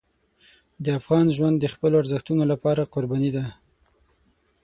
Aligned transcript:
د 0.83 0.85
افغان 0.99 1.25
ژوند 1.35 1.55
د 1.59 1.65
خپلو 1.73 1.95
ارزښتونو 2.01 2.43
لپاره 2.51 2.89
قرباني 2.93 3.31
ده. 3.37 3.45